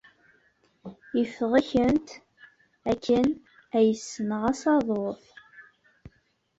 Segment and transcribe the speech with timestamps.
[1.21, 2.07] Ifeɣ-kent
[2.91, 3.25] akken
[3.77, 5.23] ay ssneɣ asaḍuf.